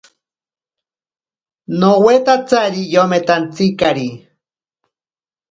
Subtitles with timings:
[1.79, 4.09] Nowetsatari yometantsikari.